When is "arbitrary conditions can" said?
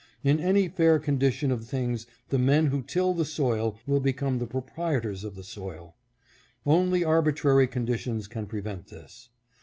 7.03-8.47